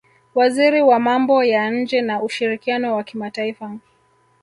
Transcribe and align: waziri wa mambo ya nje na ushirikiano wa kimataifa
waziri 0.35 0.81
wa 0.81 0.99
mambo 0.99 1.43
ya 1.43 1.69
nje 1.71 2.01
na 2.01 2.21
ushirikiano 2.23 2.95
wa 2.95 3.03
kimataifa 3.03 3.77